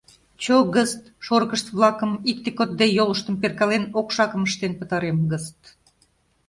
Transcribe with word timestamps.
Чо 0.43 0.55
гыст, 0.75 1.01
шорыкышт-влакым, 1.25 2.11
икте-кодде, 2.31 2.85
йолыштым 2.97 3.35
перкален, 3.41 3.83
окшакым 3.99 4.41
ыштен 4.47 4.73
пытарем 4.79 5.17
гыст! 5.31 5.59